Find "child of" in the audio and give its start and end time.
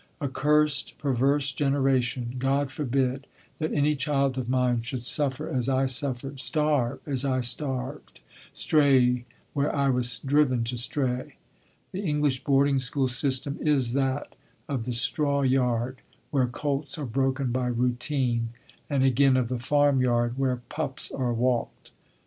3.95-4.49